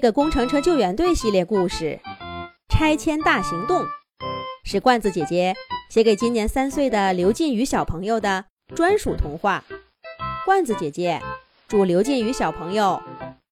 [0.00, 2.00] 的工程车救援队系列故事
[2.70, 3.82] 《拆迁大行动》
[4.64, 5.54] 是罐子姐姐
[5.90, 9.62] 写给今年三岁的刘靖宇小朋友的专属童话。
[10.46, 11.20] 罐子姐姐
[11.68, 13.00] 祝刘靖宇小朋友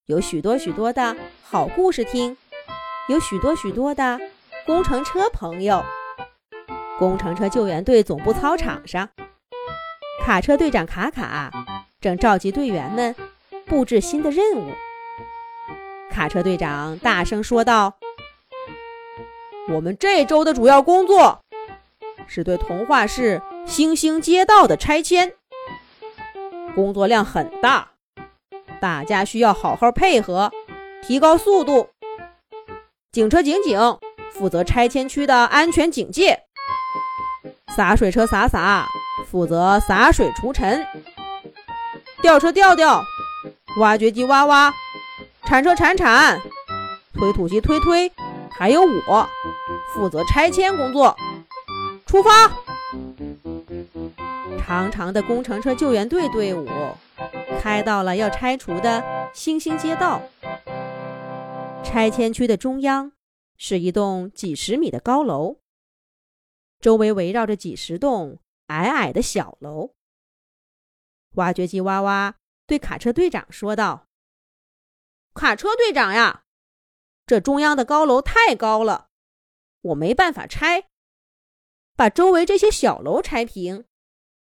[0.07, 2.35] 有许多许多的好故事听，
[3.09, 4.19] 有许多许多的
[4.65, 5.85] 工程车朋友。
[6.99, 9.11] 工程车救援队总部操场上，
[10.25, 11.53] 卡车队长卡卡
[12.01, 13.15] 正召集队员们
[13.67, 14.73] 布置新的任务。
[16.11, 17.95] 卡车队长大声说道
[19.71, 21.41] ：“我们这周的主要工作
[22.27, 25.33] 是对童话市星星街道的拆迁，
[26.75, 27.91] 工作量很大，
[28.81, 30.51] 大家需要好好配合，
[31.03, 31.91] 提高速度。
[33.13, 33.99] 警车警警
[34.33, 36.45] 负责拆迁区的安全警戒，
[37.77, 38.89] 洒水车洒洒
[39.31, 40.85] 负责洒水除尘，
[42.21, 43.03] 吊车吊吊，
[43.79, 44.75] 挖掘机挖挖。”
[45.49, 46.39] 铲车铲铲，
[47.15, 48.13] 推土机推推，
[48.51, 49.27] 还有我
[49.95, 51.17] 负责拆迁工作。
[52.05, 52.53] 出发！
[54.59, 56.69] 长长的工程车救援队队伍
[57.63, 60.21] 开到了要拆除的星星街道。
[61.83, 63.13] 拆迁区的中央
[63.57, 65.61] 是一栋几十米的高楼，
[66.79, 69.95] 周围围绕着几十栋矮矮的小楼。
[71.37, 72.35] 挖掘机哇哇
[72.67, 74.08] 对卡车队长说道。
[75.39, 76.43] 卡车队长呀，
[77.25, 79.09] 这中央的高楼太高了，
[79.83, 80.89] 我没办法拆。
[81.95, 83.85] 把周围这些小楼拆平，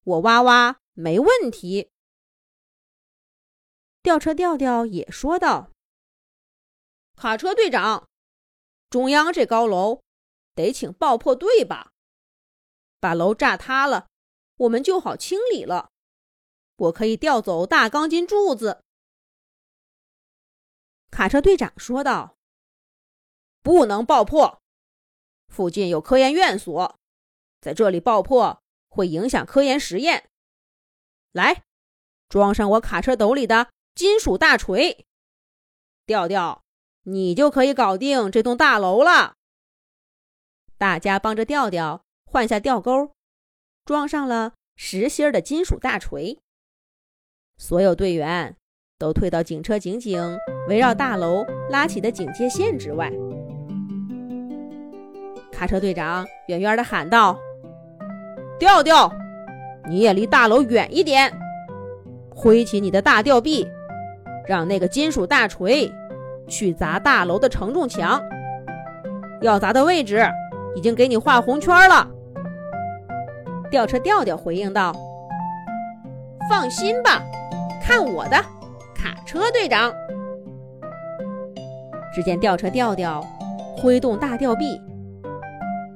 [0.05, 1.91] 我挖挖没问题。
[4.03, 5.71] 吊车吊吊也说道
[7.17, 8.07] ：“卡车队长，
[8.91, 10.03] 中央这高楼
[10.55, 11.93] 得请爆破队吧？
[13.01, 14.09] 把楼炸塌了，
[14.59, 15.89] 我们就好清理了。
[16.77, 18.83] 我可以调走大钢筋柱子。”
[21.13, 22.39] 卡车队长说道
[23.63, 24.63] ：“不能爆破，
[25.47, 26.99] 附近有科研院所，
[27.61, 30.31] 在这里爆破会影响科研实验。
[31.33, 31.65] 来，
[32.31, 35.05] 装上我卡车斗里的金属大锤，
[36.07, 36.65] 调调，
[37.03, 39.35] 你就可以搞定这栋大楼了。”
[40.79, 43.13] 大家帮着调调换下吊钩，
[43.85, 46.41] 装上了实心的金属大锤。
[47.59, 48.57] 所有队员。
[48.99, 53.11] 都退到警车警警围绕大楼拉起的警戒线之外。
[55.51, 57.39] 卡车队长远远地喊道
[58.59, 59.13] ：“调调，
[59.89, 61.33] 你也离大楼远一点，
[62.35, 63.69] 挥起你的大吊臂，
[64.47, 65.93] 让那个金属大锤
[66.49, 68.21] 去砸大楼的承重墙。
[69.41, 70.25] 要砸的位置
[70.77, 72.09] 已经给你画红圈了。”
[73.71, 74.93] 吊车调调回应道
[76.51, 77.23] ：“放心吧，
[77.83, 78.37] 看我的。”
[78.95, 79.93] 卡车队长，
[82.15, 83.25] 只见吊车吊吊
[83.77, 84.81] 挥动大吊臂，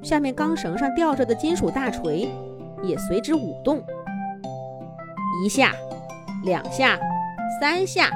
[0.03, 2.29] 下面钢绳上吊着的金属大锤
[2.83, 3.83] 也随之舞动。
[5.45, 5.73] 一下，
[6.45, 6.99] 两下，
[7.61, 8.11] 三下，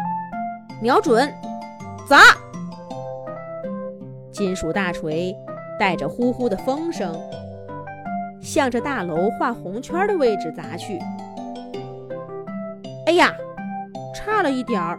[0.80, 1.30] 瞄准，
[2.08, 2.18] 砸！
[4.32, 5.36] 金属大锤
[5.78, 7.14] 带着呼呼的风声，
[8.40, 10.98] 向着大楼画红圈的位置砸去。
[13.06, 13.32] 哎呀！
[14.12, 14.98] 差了一点儿，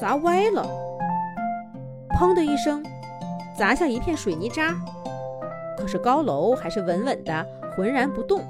[0.00, 0.66] 砸歪了。
[2.18, 2.82] 砰的一声，
[3.56, 4.74] 砸下一片水泥渣。
[5.76, 7.46] 可是高楼还是稳稳的，
[7.76, 8.42] 浑然不动。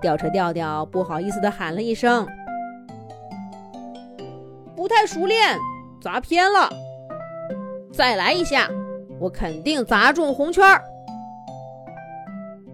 [0.00, 2.26] 吊车吊吊不好意思地喊了一声
[4.74, 5.56] ：“不太熟练，
[6.02, 6.68] 砸偏了。
[7.92, 8.68] 再来一下，
[9.20, 10.64] 我肯定砸中红圈。”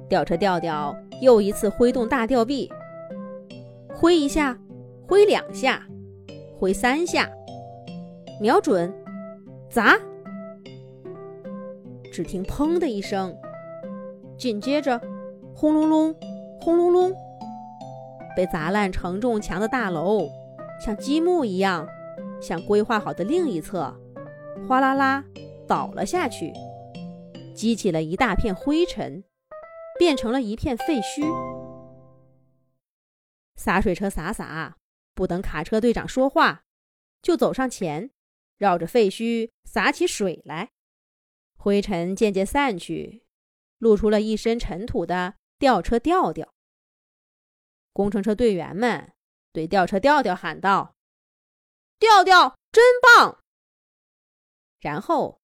[0.08, 2.72] 吊车吊吊又一次挥动大吊臂，
[3.94, 4.56] 挥一下。
[5.06, 5.82] 挥两下，
[6.58, 7.28] 挥三下，
[8.40, 8.90] 瞄准，
[9.74, 9.98] 砸！
[12.12, 13.36] 只听“砰”的一声，
[14.38, 15.00] 紧接着
[15.52, 16.14] “轰隆隆，
[16.60, 17.12] 轰隆隆”，
[18.36, 20.28] 被砸烂承重墙的大楼
[20.80, 21.88] 像积木一样，
[22.40, 23.92] 向规划好的另一侧
[24.68, 25.24] 哗啦啦
[25.66, 26.52] 倒了下去，
[27.52, 29.24] 激起了一大片灰尘，
[29.98, 31.26] 变成了一片废墟。
[33.56, 34.76] 洒水车洒洒。
[35.16, 36.62] 不等卡车队长说话，
[37.22, 38.10] 就走上前，
[38.58, 40.70] 绕着废墟洒起水来。
[41.56, 43.24] 灰尘渐渐散去，
[43.78, 46.52] 露出了一身尘土的吊车吊吊。
[47.92, 49.14] 工程车队员们
[49.52, 50.96] 对吊车吊吊喊道
[51.98, 53.42] ：“吊吊真棒！”
[54.80, 55.40] 然后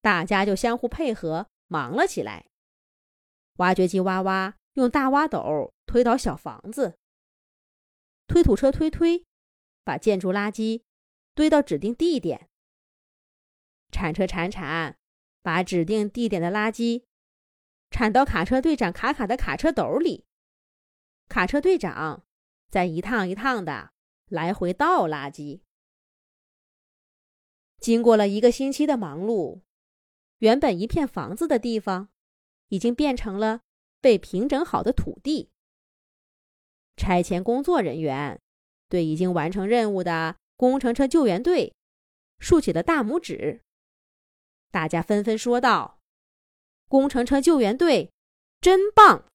[0.00, 2.46] 大家就相互配合忙了起来。
[3.58, 6.98] 挖掘机挖挖，用大挖斗推倒小房子。
[8.26, 9.24] 推土车推推，
[9.84, 10.82] 把建筑垃圾
[11.34, 12.48] 堆到指定地点。
[13.90, 14.98] 铲车铲铲，
[15.42, 17.04] 把指定地点的垃圾
[17.90, 20.26] 铲到卡车队长卡卡的卡车斗里。
[21.28, 22.24] 卡车队长
[22.68, 23.92] 再一趟一趟的
[24.26, 25.60] 来回倒垃圾。
[27.78, 29.62] 经过了一个星期的忙碌，
[30.38, 32.08] 原本一片房子的地方，
[32.68, 33.60] 已经变成了
[34.00, 35.50] 被平整好的土地。
[36.96, 38.40] 拆迁工作人员
[38.88, 41.74] 对已经完成任务的工程车救援队
[42.38, 43.62] 竖起了大拇指。
[44.70, 46.00] 大家纷纷说道
[46.88, 48.10] ：“工程车救援队
[48.60, 49.22] 真棒！”